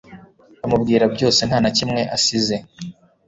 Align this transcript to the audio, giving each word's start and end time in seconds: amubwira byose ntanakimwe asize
amubwira 0.65 1.05
byose 1.15 1.41
ntanakimwe 1.47 2.01
asize 2.15 2.55